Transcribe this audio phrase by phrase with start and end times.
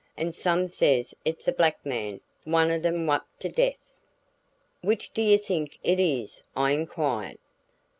[0.17, 3.75] An' some says it's a black man one o' dem whupped to deaf."
[4.81, 7.37] "Which do you think it is?" I inquired.